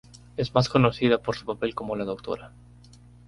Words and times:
Es 0.35 0.55
más 0.55 0.67
conocida 0.67 1.19
por 1.19 1.35
su 1.35 1.45
papel 1.45 1.75
como 1.75 1.95
la 1.95 2.05
Dra. 2.05 2.51